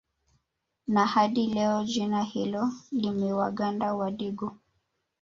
Na 0.87 1.05
hadi 1.05 1.47
leo 1.47 1.83
jina 1.83 2.23
hilo 2.23 2.71
limewaganda 2.91 3.93
Wadigo 3.93 4.57